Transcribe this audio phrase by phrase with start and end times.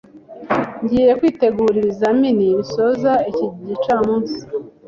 [0.83, 4.37] Ngiye kwitegura ibizamini bisoza iki gicamunsi.